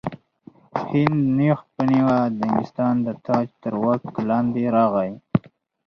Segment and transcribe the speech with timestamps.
[0.89, 5.11] هند نیغ په نیغه د انګلستان د تاج تر واک لاندې راغی.